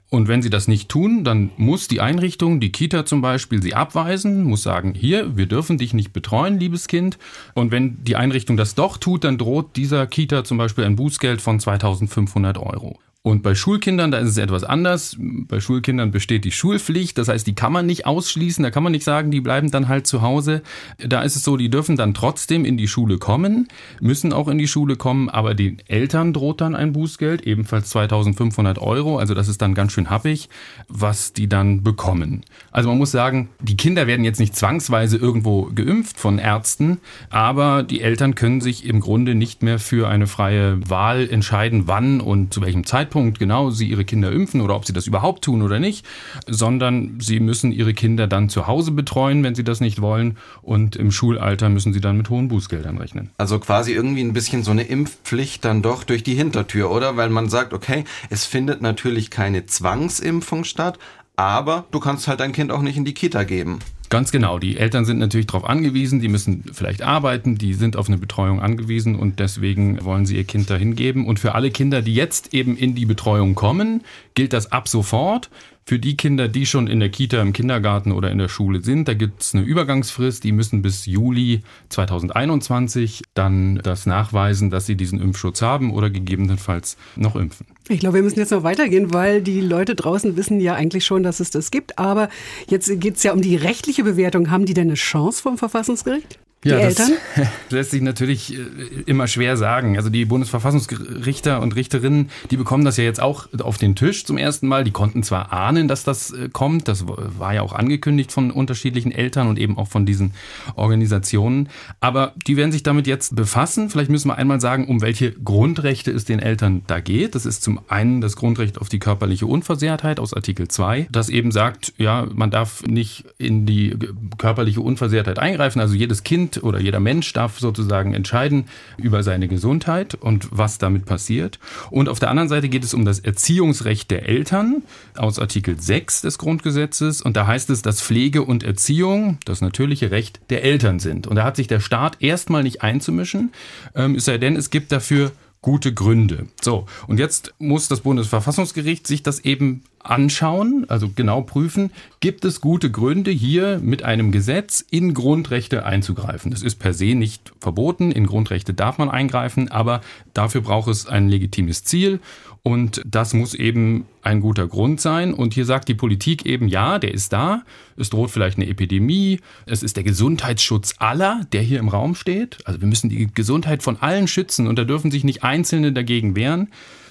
[0.10, 3.76] Und wenn sie das nicht tun, dann muss die Einrichtung, die Kita zum Beispiel, sie
[3.76, 7.18] abweisen, muss sagen, hier, wir dürfen dich nicht betreuen, liebes Kind.
[7.54, 11.42] Und wenn die Einrichtung das doch tut, dann droht dieser Kita zum Beispiel ein Bußgeld
[11.42, 12.98] von 2500 Euro.
[13.24, 15.18] Und bei Schulkindern, da ist es etwas anders.
[15.20, 18.94] Bei Schulkindern besteht die Schulpflicht, das heißt, die kann man nicht ausschließen, da kann man
[18.94, 20.62] nicht sagen, die bleiben dann halt zu Hause.
[20.98, 23.68] Da ist es so, die dürfen dann trotzdem in die Schule kommen,
[24.00, 28.80] müssen auch in die Schule kommen, aber den Eltern droht dann ein Bußgeld, ebenfalls 2500
[28.80, 30.48] Euro, also das ist dann ganz schön happig,
[30.88, 32.46] was die dann bekommen.
[32.72, 37.00] Also man muss sagen, die Kinder werden jetzt nicht zwangsweise irgendwo geimpft von Ärzten,
[37.30, 42.22] aber die Eltern können sich im Grunde nicht mehr für eine freie Wahl entscheiden, wann
[42.22, 45.44] und zu welchem Zeitpunkt Zeitpunkt genau sie ihre Kinder impfen oder ob sie das überhaupt
[45.44, 46.06] tun oder nicht,
[46.46, 50.38] sondern sie müssen ihre Kinder dann zu Hause betreuen, wenn sie das nicht wollen.
[50.62, 53.32] Und im Schulalter müssen sie dann mit hohen Bußgeldern rechnen.
[53.40, 57.18] Also quasi irgendwie ein bisschen so eine Impfpflicht dann doch durch die Hintertür, oder?
[57.18, 61.00] Weil man sagt, okay, es findet natürlich keine Zwangsimpfung statt,
[61.36, 63.80] aber du kannst halt dein Kind auch nicht in die Kita geben.
[64.10, 64.58] Ganz genau.
[64.58, 68.62] Die Eltern sind natürlich darauf angewiesen, die müssen vielleicht arbeiten, die sind auf eine Betreuung
[68.62, 71.26] angewiesen und deswegen wollen sie ihr Kind dahin geben.
[71.28, 75.50] Und für alle Kinder, die jetzt eben in die Betreuung kommen, gilt das ab sofort.
[75.90, 79.08] Für die Kinder, die schon in der Kita, im Kindergarten oder in der Schule sind,
[79.08, 80.44] da gibt es eine Übergangsfrist.
[80.44, 86.98] Die müssen bis Juli 2021 dann das nachweisen, dass sie diesen Impfschutz haben oder gegebenenfalls
[87.16, 87.68] noch impfen.
[87.88, 91.24] Ich glaube, wir müssen jetzt noch weitergehen, weil die Leute draußen wissen ja eigentlich schon,
[91.24, 91.98] dass es das gibt.
[91.98, 92.28] Aber
[92.68, 94.52] jetzt geht es ja um die rechtliche Bewertung.
[94.52, 96.38] Haben die denn eine Chance vom Verfassungsgericht?
[96.64, 97.12] Die ja, Eltern?
[97.36, 98.62] Das lässt sich natürlich äh,
[99.06, 99.96] immer schwer sagen.
[99.96, 104.38] Also die Bundesverfassungsrichter und Richterinnen, die bekommen das ja jetzt auch auf den Tisch zum
[104.38, 104.84] ersten Mal.
[104.84, 109.12] Die konnten zwar ahnen, dass das äh, kommt, das war ja auch angekündigt von unterschiedlichen
[109.12, 110.34] Eltern und eben auch von diesen
[110.76, 113.90] Organisationen, aber die werden sich damit jetzt befassen.
[113.90, 117.36] Vielleicht müssen wir einmal sagen, um welche Grundrechte es den Eltern da geht.
[117.36, 121.52] Das ist zum einen das Grundrecht auf die körperliche Unversehrtheit aus Artikel 2, das eben
[121.52, 123.96] sagt, ja, man darf nicht in die
[124.38, 125.80] körperliche Unversehrtheit eingreifen.
[125.80, 128.66] Also jedes Kind oder jeder Mensch darf sozusagen entscheiden
[128.98, 131.60] über seine Gesundheit und was damit passiert.
[131.90, 134.84] Und auf der anderen Seite geht es um das Erziehungsrecht der Eltern
[135.16, 137.22] aus Artikel 6 des Grundgesetzes.
[137.22, 141.28] Und da heißt es, dass Pflege und Erziehung das natürliche Recht der Eltern sind.
[141.28, 143.52] Und da hat sich der Staat erstmal nicht einzumischen,
[143.96, 145.32] ähm, es sei denn, es gibt dafür
[145.62, 146.48] gute Gründe.
[146.62, 152.62] So, und jetzt muss das Bundesverfassungsgericht sich das eben anschauen, also genau prüfen, gibt es
[152.62, 156.52] gute Gründe, hier mit einem Gesetz in Grundrechte einzugreifen.
[156.52, 160.02] Das ist per se nicht verboten, in Grundrechte darf man eingreifen, aber
[160.34, 162.20] dafür braucht es ein legitimes Ziel
[162.68, 165.34] und das muss eben ein guter Grund sein.
[165.34, 167.64] Und hier sagt die Politik eben, ja, der ist da.
[167.96, 169.40] Es droht vielleicht eine Epidemie.
[169.66, 172.58] Es ist der Gesundheitsschutz aller, der hier im Raum steht.
[172.66, 176.36] Also wir müssen die Gesundheit von allen schützen und da dürfen sich nicht Einzelne dagegen
[176.36, 176.68] wehren.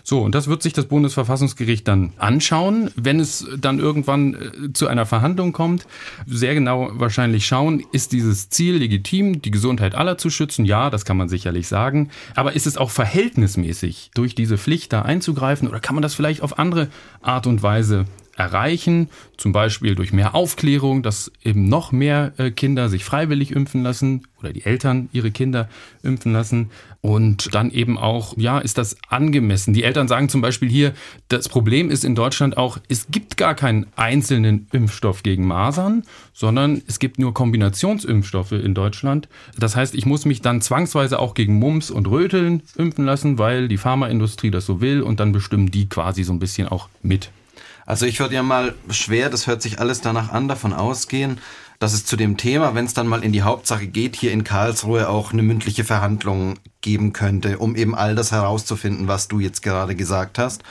[0.08, 4.86] So, und das wird sich das Bundesverfassungsgericht dann anschauen, wenn es dann irgendwann äh, zu
[4.86, 5.88] einer Verhandlung kommt.
[6.28, 10.64] Sehr genau wahrscheinlich schauen, ist dieses Ziel legitim, die Gesundheit aller zu schützen?
[10.64, 12.10] Ja, das kann man sicherlich sagen.
[12.36, 15.66] Aber ist es auch verhältnismäßig, durch diese Pflicht da einzugreifen?
[15.66, 16.86] Oder kann man das vielleicht auf andere
[17.20, 18.04] Art und Weise
[18.36, 23.82] erreichen, zum Beispiel durch mehr Aufklärung, dass eben noch mehr äh, Kinder sich freiwillig impfen
[23.82, 25.68] lassen oder die Eltern ihre Kinder
[26.02, 26.70] impfen lassen.
[27.00, 29.72] Und dann eben auch, ja, ist das angemessen?
[29.72, 30.92] Die Eltern sagen zum Beispiel hier,
[31.28, 36.02] das Problem ist in Deutschland auch, es gibt gar keinen einzelnen Impfstoff gegen Masern,
[36.34, 39.28] sondern es gibt nur Kombinationsimpfstoffe in Deutschland.
[39.58, 43.68] Das heißt, ich muss mich dann zwangsweise auch gegen Mumps und Röteln impfen lassen, weil
[43.68, 47.30] die Pharmaindustrie das so will und dann bestimmen die quasi so ein bisschen auch mit.
[47.86, 51.38] Also ich würde ja mal schwer, das hört sich alles danach an, davon ausgehen,
[51.78, 54.44] dass es zu dem Thema, wenn es dann mal in die Hauptsache geht, hier in
[54.44, 59.62] Karlsruhe auch eine mündliche Verhandlung geben könnte, um eben all das herauszufinden, was du jetzt
[59.62, 60.62] gerade gesagt hast.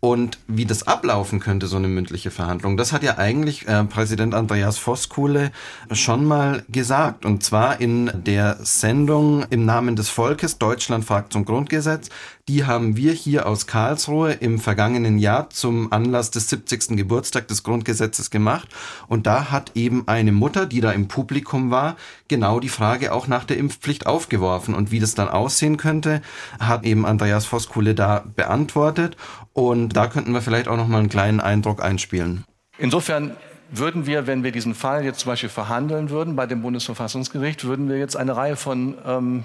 [0.00, 4.34] Und wie das ablaufen könnte, so eine mündliche Verhandlung, das hat ja eigentlich äh, Präsident
[4.34, 5.52] Andreas Voskuhle
[5.90, 7.24] schon mal gesagt.
[7.24, 12.08] Und zwar in der Sendung im Namen des Volkes, Deutschland fragt zum Grundgesetz.
[12.48, 16.96] Die haben wir hier aus Karlsruhe im vergangenen Jahr zum Anlass des 70.
[16.96, 18.68] Geburtstag des Grundgesetzes gemacht.
[19.08, 21.96] Und da hat eben eine Mutter, die da im Publikum war,
[22.28, 24.74] genau die Frage auch nach der Impfpflicht aufgeworfen.
[24.74, 26.22] Und wie das dann aussehen könnte,
[26.60, 29.16] hat eben Andreas Voskuhle da beantwortet.
[29.56, 32.44] Und da könnten wir vielleicht auch noch mal einen kleinen Eindruck einspielen.
[32.76, 33.38] Insofern
[33.70, 37.88] würden wir, wenn wir diesen Fall jetzt zum Beispiel verhandeln würden bei dem Bundesverfassungsgericht, würden
[37.88, 39.44] wir jetzt eine Reihe von ähm,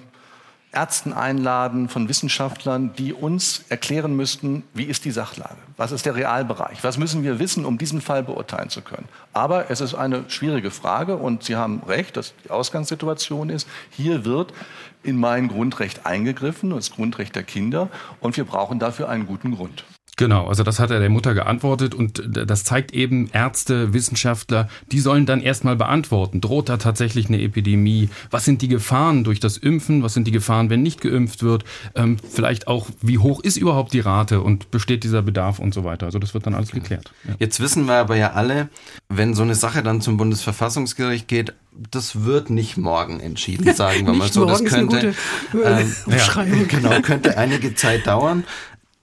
[0.74, 6.16] Ärzten einladen, von Wissenschaftlern, die uns erklären müssten, wie ist die Sachlage, was ist der
[6.16, 9.08] Realbereich, was müssen wir wissen, um diesen Fall beurteilen zu können.
[9.32, 14.26] Aber es ist eine schwierige Frage und Sie haben recht, dass die Ausgangssituation ist, hier
[14.26, 14.54] wird
[15.04, 17.88] in mein Grundrecht eingegriffen, das Grundrecht der Kinder,
[18.20, 19.86] und wir brauchen dafür einen guten Grund.
[20.22, 25.00] Genau, also das hat er der Mutter geantwortet und das zeigt eben Ärzte, Wissenschaftler, die
[25.00, 28.08] sollen dann erstmal beantworten, droht da tatsächlich eine Epidemie?
[28.30, 30.04] Was sind die Gefahren durch das Impfen?
[30.04, 31.64] Was sind die Gefahren, wenn nicht geimpft wird?
[31.96, 35.86] Ähm, vielleicht auch, wie hoch ist überhaupt die Rate und besteht dieser Bedarf und so
[35.86, 36.06] weiter?
[36.06, 37.12] Also das wird dann alles geklärt.
[37.28, 37.34] Ja.
[37.40, 38.70] Jetzt wissen wir aber ja alle,
[39.10, 41.56] wenn so eine Sache dann zum Bundesverfassungsgericht geht,
[41.90, 44.46] das wird nicht morgen entschieden, sagen wir mal so.
[44.46, 45.16] Das könnte,
[45.54, 48.44] ähm, ja, genau, könnte einige Zeit dauern.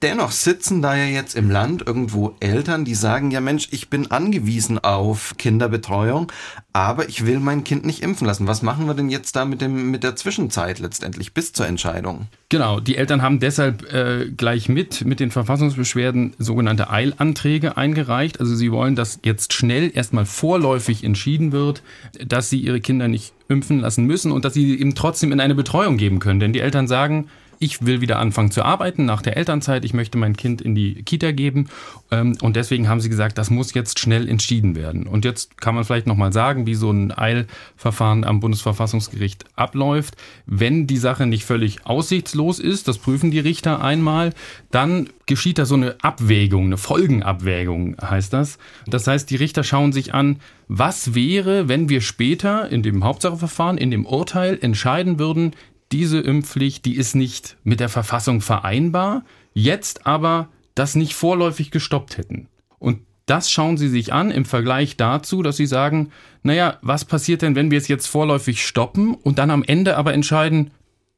[0.00, 4.12] Dennoch sitzen da ja jetzt im Land irgendwo Eltern, die sagen, ja Mensch, ich bin
[4.12, 6.30] angewiesen auf Kinderbetreuung,
[6.72, 8.46] aber ich will mein Kind nicht impfen lassen.
[8.46, 12.28] Was machen wir denn jetzt da mit, dem, mit der Zwischenzeit letztendlich bis zur Entscheidung?
[12.48, 18.38] Genau, die Eltern haben deshalb äh, gleich mit, mit den Verfassungsbeschwerden sogenannte Eilanträge eingereicht.
[18.38, 21.82] Also sie wollen, dass jetzt schnell erstmal vorläufig entschieden wird,
[22.24, 25.56] dass sie ihre Kinder nicht impfen lassen müssen und dass sie eben trotzdem in eine
[25.56, 26.38] Betreuung geben können.
[26.38, 27.28] Denn die Eltern sagen,
[27.58, 31.02] ich will wieder anfangen zu arbeiten nach der Elternzeit, ich möchte mein Kind in die
[31.02, 31.68] Kita geben
[32.10, 35.06] ähm, und deswegen haben sie gesagt, das muss jetzt schnell entschieden werden.
[35.06, 40.16] Und jetzt kann man vielleicht nochmal sagen, wie so ein Eilverfahren am Bundesverfassungsgericht abläuft.
[40.46, 44.32] Wenn die Sache nicht völlig aussichtslos ist, das prüfen die Richter einmal,
[44.70, 48.58] dann geschieht da so eine Abwägung, eine Folgenabwägung heißt das.
[48.86, 53.78] Das heißt, die Richter schauen sich an, was wäre, wenn wir später in dem Hauptsacheverfahren,
[53.78, 55.52] in dem Urteil entscheiden würden,
[55.92, 59.24] diese Impfpflicht, die ist nicht mit der Verfassung vereinbar,
[59.54, 62.48] jetzt aber das nicht vorläufig gestoppt hätten.
[62.78, 66.10] Und das schauen Sie sich an im Vergleich dazu, dass Sie sagen,
[66.42, 70.14] naja, was passiert denn, wenn wir es jetzt vorläufig stoppen und dann am Ende aber
[70.14, 70.70] entscheiden,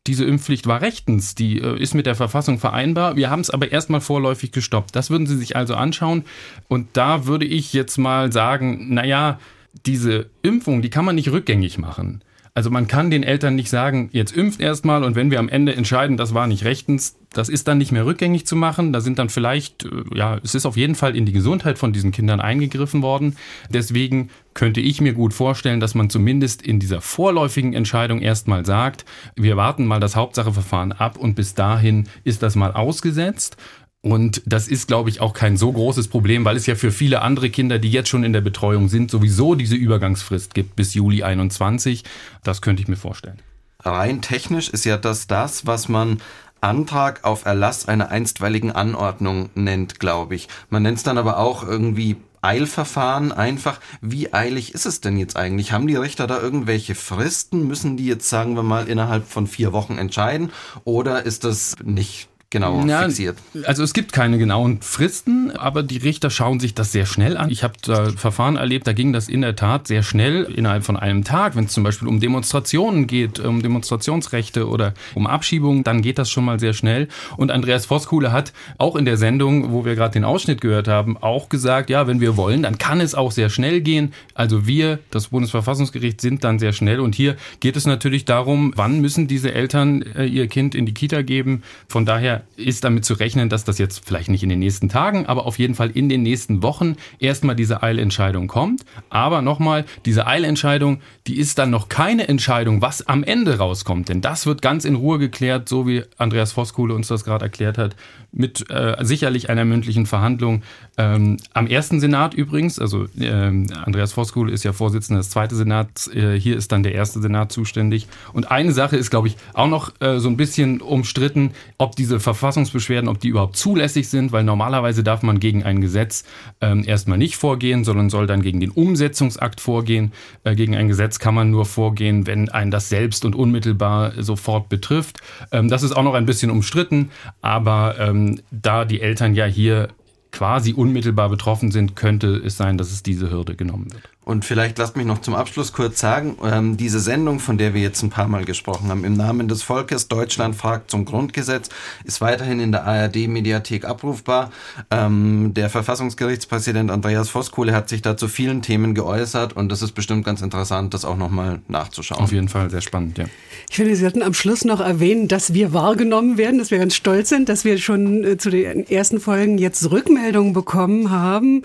[0.06, 3.16] diese Impfpflicht war rechtens, die äh, ist mit der Verfassung vereinbar.
[3.16, 4.96] Wir haben es aber erstmal vorläufig gestoppt.
[4.96, 6.24] Das würden Sie sich also anschauen.
[6.68, 9.38] Und da würde ich jetzt mal sagen, naja,
[9.86, 12.22] diese Impfung, die kann man nicht rückgängig machen.
[12.54, 15.74] Also man kann den Eltern nicht sagen, jetzt impft erstmal und wenn wir am Ende
[15.74, 18.92] entscheiden, das war nicht rechtens, das ist dann nicht mehr rückgängig zu machen.
[18.92, 21.92] Da sind dann vielleicht, äh, ja, es ist auf jeden Fall in die Gesundheit von
[21.92, 23.36] diesen Kindern eingegriffen worden.
[23.68, 29.04] Deswegen könnte ich mir gut vorstellen, dass man zumindest in dieser vorläufigen Entscheidung erstmal sagt,
[29.36, 33.56] wir warten mal das Hauptsacheverfahren ab und bis dahin ist das mal ausgesetzt.
[34.02, 37.20] Und das ist, glaube ich, auch kein so großes Problem, weil es ja für viele
[37.20, 41.22] andere Kinder, die jetzt schon in der Betreuung sind, sowieso diese Übergangsfrist gibt bis Juli
[41.22, 42.04] 21.
[42.42, 43.40] Das könnte ich mir vorstellen.
[43.80, 46.20] Rein technisch ist ja das das, was man
[46.62, 50.48] Antrag auf Erlass einer einstweiligen Anordnung nennt, glaube ich.
[50.70, 53.80] Man nennt es dann aber auch irgendwie Eilverfahren einfach.
[54.00, 55.72] Wie eilig ist es denn jetzt eigentlich?
[55.72, 57.66] Haben die Richter da irgendwelche Fristen?
[57.66, 60.50] Müssen die jetzt, sagen wir mal, innerhalb von vier Wochen entscheiden?
[60.84, 63.38] Oder ist das nicht genau ja, fixiert?
[63.64, 67.48] Also es gibt keine genauen Fristen, aber die Richter schauen sich das sehr schnell an.
[67.48, 70.96] Ich habe da Verfahren erlebt, da ging das in der Tat sehr schnell innerhalb von
[70.96, 71.54] einem Tag.
[71.54, 76.28] Wenn es zum Beispiel um Demonstrationen geht, um Demonstrationsrechte oder um Abschiebungen, dann geht das
[76.28, 77.08] schon mal sehr schnell.
[77.36, 81.16] Und Andreas Voskuhle hat auch in der Sendung, wo wir gerade den Ausschnitt gehört haben,
[81.16, 84.12] auch gesagt, ja, wenn wir wollen, dann kann es auch sehr schnell gehen.
[84.34, 86.98] Also wir, das Bundesverfassungsgericht, sind dann sehr schnell.
[86.98, 90.94] Und hier geht es natürlich darum, wann müssen diese Eltern äh, ihr Kind in die
[90.94, 91.62] Kita geben.
[91.86, 95.26] Von daher ist damit zu rechnen, dass das jetzt vielleicht nicht in den nächsten Tagen,
[95.26, 98.84] aber auf jeden Fall in den nächsten Wochen erstmal diese Eilentscheidung kommt.
[99.08, 104.08] Aber nochmal, diese Eilentscheidung, die ist dann noch keine Entscheidung, was am Ende rauskommt.
[104.08, 107.78] Denn das wird ganz in Ruhe geklärt, so wie Andreas Voskuhle uns das gerade erklärt
[107.78, 107.96] hat,
[108.32, 110.62] mit äh, sicherlich einer mündlichen Verhandlung.
[110.96, 116.08] Ähm, am ersten Senat übrigens, also äh, Andreas Voskuhle ist ja Vorsitzender des zweiten Senats,
[116.08, 118.06] äh, hier ist dann der erste Senat zuständig.
[118.32, 122.20] Und eine Sache ist, glaube ich, auch noch äh, so ein bisschen umstritten, ob diese
[122.20, 126.24] Verfassungsbeschwerden, ob die überhaupt zulässig sind, weil normalerweise darf man gegen ein Gesetz
[126.60, 130.12] ähm, erstmal nicht vorgehen, sondern soll dann gegen den Umsetzungsakt vorgehen.
[130.44, 134.68] Äh, gegen ein Gesetz kann man nur vorgehen, wenn einen das selbst und unmittelbar sofort
[134.68, 135.20] betrifft.
[135.50, 138.19] Ähm, das ist auch noch ein bisschen umstritten, aber ähm,
[138.50, 139.88] da die Eltern ja hier
[140.32, 144.08] quasi unmittelbar betroffen sind, könnte es sein, dass es diese Hürde genommen wird.
[144.22, 147.80] Und vielleicht lasst mich noch zum Abschluss kurz sagen, ähm, diese Sendung, von der wir
[147.80, 151.70] jetzt ein paar Mal gesprochen haben, im Namen des Volkes, Deutschland fragt zum Grundgesetz,
[152.04, 154.52] ist weiterhin in der ARD-Mediathek abrufbar.
[154.90, 159.92] Ähm, der Verfassungsgerichtspräsident Andreas Voskuhle hat sich da zu vielen Themen geäußert und das ist
[159.92, 162.22] bestimmt ganz interessant, das auch nochmal nachzuschauen.
[162.22, 163.24] Auf jeden Fall sehr spannend, ja.
[163.70, 166.94] Ich finde, Sie hatten am Schluss noch erwähnen, dass wir wahrgenommen werden, dass wir ganz
[166.94, 171.62] stolz sind, dass wir schon äh, zu den ersten Folgen jetzt Rückmeldungen bekommen haben.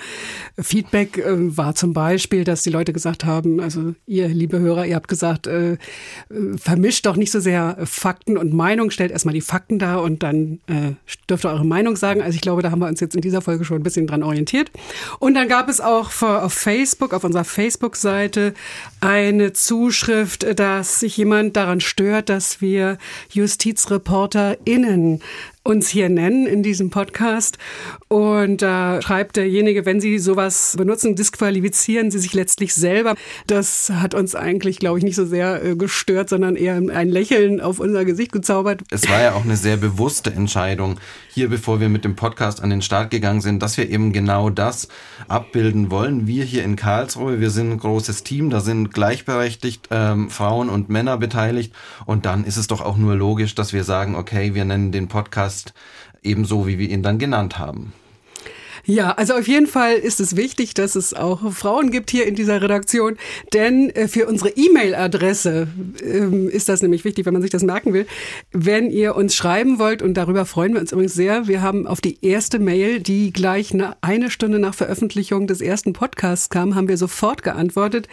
[0.57, 4.95] Feedback äh, war zum Beispiel, dass die Leute gesagt haben, also ihr, liebe Hörer, ihr
[4.95, 5.77] habt gesagt, äh, äh,
[6.57, 10.59] vermischt doch nicht so sehr Fakten und Meinung, stellt erstmal die Fakten dar und dann
[10.67, 10.93] äh,
[11.29, 12.21] dürft ihr eure Meinung sagen.
[12.21, 14.23] Also ich glaube, da haben wir uns jetzt in dieser Folge schon ein bisschen dran
[14.23, 14.71] orientiert.
[15.19, 18.53] Und dann gab es auch auf Facebook, auf unserer Facebook-Seite
[19.01, 22.97] eine Zuschrift, dass sich jemand daran stört, dass wir
[23.31, 25.21] JustizreporterInnen
[25.65, 27.57] uns hier nennen in diesem Podcast.
[28.07, 33.15] Und da schreibt derjenige, wenn Sie sowas benutzen, disqualifizieren Sie sich letztlich selber.
[33.47, 37.61] Das hat uns eigentlich, glaube ich, nicht so sehr äh, gestört, sondern eher ein Lächeln
[37.61, 38.83] auf unser Gesicht gezaubert.
[38.91, 40.99] Es war ja auch eine sehr bewusste Entscheidung
[41.33, 44.51] hier, bevor wir mit dem Podcast an den Start gegangen sind, dass wir eben genau
[44.51, 44.87] das
[45.27, 46.27] abbilden wollen.
[46.27, 50.89] Wir hier in Karlsruhe, wir sind ein großes Team, da sind gleichberechtigt ähm, Frauen und
[50.89, 51.73] Männer beteiligt.
[52.05, 55.07] Und dann ist es doch auch nur logisch, dass wir sagen, okay, wir nennen den
[55.07, 55.73] Podcast Podcast
[56.23, 57.93] ebenso, wie wir ihn dann genannt haben.
[58.87, 62.35] Ja, also auf jeden Fall ist es wichtig, dass es auch Frauen gibt hier in
[62.35, 63.17] dieser Redaktion,
[63.51, 65.67] denn äh, für unsere E-Mail-Adresse
[66.03, 68.05] ähm, ist das nämlich wichtig, wenn man sich das merken will.
[68.51, 71.99] Wenn ihr uns schreiben wollt, und darüber freuen wir uns übrigens sehr, wir haben auf
[71.99, 76.97] die erste Mail, die gleich eine Stunde nach Veröffentlichung des ersten Podcasts kam, haben wir
[76.97, 78.07] sofort geantwortet.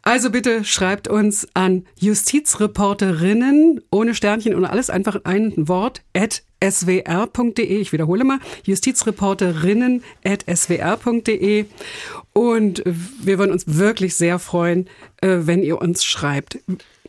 [0.00, 7.64] Also bitte schreibt uns an Justizreporterinnen ohne Sternchen und alles einfach ein Wort at swr.de.
[7.64, 11.66] Ich wiederhole mal, Justizreporterinnen at swr.de.
[12.32, 14.88] Und wir würden uns wirklich sehr freuen,
[15.20, 16.58] äh, wenn ihr uns schreibt.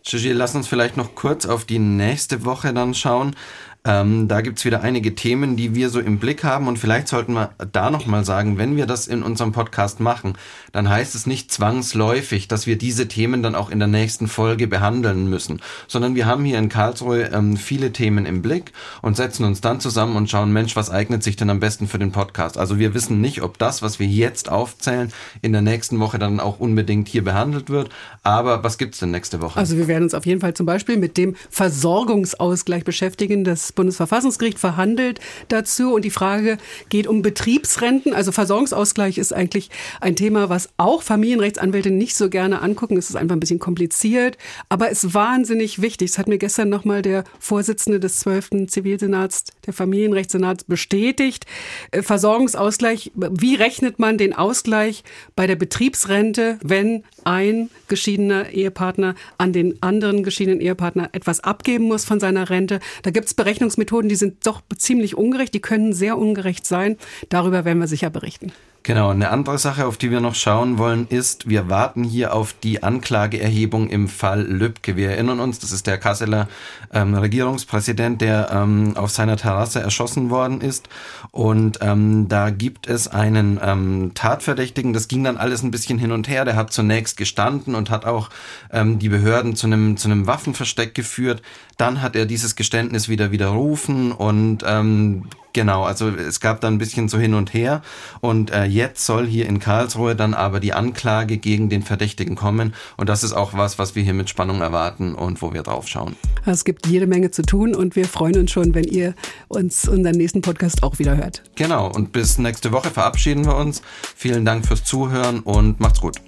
[0.04, 3.36] Gigi, lass uns vielleicht noch kurz auf die nächste Woche dann schauen.
[3.86, 7.34] Ähm, da gibt's wieder einige Themen, die wir so im Blick haben und vielleicht sollten
[7.34, 10.34] wir da nochmal sagen, wenn wir das in unserem Podcast machen,
[10.74, 14.68] dann heißt es nicht zwangsläufig, dass wir diese Themen dann auch in der nächsten Folge
[14.68, 19.46] behandeln müssen, sondern wir haben hier in Karlsruhe ähm, viele Themen im Blick und setzen
[19.46, 22.58] uns dann zusammen und schauen, Mensch, was eignet sich denn am besten für den Podcast?
[22.58, 26.42] Also wir wissen nicht, ob das, was wir jetzt aufzählen, in der nächsten Woche dann
[26.42, 27.90] auch unbedingt hier behandelt wird,
[28.24, 29.58] aber was gibt's denn nächste Woche?
[29.58, 33.46] Also wir werden uns auf jeden Fall zum Beispiel mit dem Versorgungsausgleich beschäftigen.
[33.46, 36.58] Das Bundesverfassungsgericht verhandelt dazu und die Frage
[36.90, 38.14] geht um Betriebsrenten.
[38.14, 39.70] Also Versorgungsausgleich ist eigentlich
[40.02, 42.98] ein Thema, was auch Familienrechtsanwälte nicht so gerne angucken.
[42.98, 44.38] Es ist einfach ein bisschen kompliziert,
[44.68, 46.12] aber ist wahnsinnig wichtig.
[46.12, 48.68] Das hat mir gestern nochmal der Vorsitzende des 12.
[48.68, 51.46] Zivilsenats, der Familienrechtssenats bestätigt.
[51.92, 55.04] Äh, Versorgungsausgleich, wie rechnet man den Ausgleich
[55.36, 62.06] bei der Betriebsrente, wenn ein geschiedener Ehepartner an den anderen geschiedenen Ehepartner etwas abgeben muss
[62.06, 62.80] von seiner Rente.
[63.04, 66.96] Da gibt es Berechnungsmethoden, die sind doch ziemlich ungerecht, die können sehr ungerecht sein.
[67.30, 68.52] Darüber werden wir sicher berichten.
[68.88, 72.54] Genau, eine andere Sache, auf die wir noch schauen wollen, ist, wir warten hier auf
[72.54, 74.96] die Anklageerhebung im Fall Lübcke.
[74.96, 76.48] Wir erinnern uns, das ist der Kasseler
[76.94, 80.88] ähm, Regierungspräsident, der ähm, auf seiner Terrasse erschossen worden ist.
[81.32, 86.14] Und ähm, da gibt es einen ähm, Tatverdächtigen, das ging dann alles ein bisschen hin
[86.14, 86.46] und her.
[86.46, 88.30] Der hat zunächst gestanden und hat auch
[88.72, 91.42] ähm, die Behörden zu einem, zu einem Waffenversteck geführt.
[91.76, 95.26] Dann hat er dieses Geständnis wieder widerrufen und ähm,
[95.58, 97.82] Genau, also es gab dann ein bisschen so hin und her
[98.22, 102.76] und äh, jetzt soll hier in Karlsruhe dann aber die Anklage gegen den Verdächtigen kommen
[102.96, 105.88] und das ist auch was, was wir hier mit Spannung erwarten und wo wir drauf
[105.88, 106.16] schauen.
[106.46, 109.16] Es gibt jede Menge zu tun und wir freuen uns schon, wenn ihr
[109.48, 111.42] uns unseren nächsten Podcast auch wieder hört.
[111.56, 113.82] Genau, und bis nächste Woche verabschieden wir uns.
[114.16, 116.27] Vielen Dank fürs Zuhören und macht's gut.